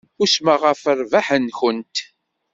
Usmeɣ 0.23 0.59
ɣef 0.65 0.81
rrbeḥ-nkent. 0.99 1.95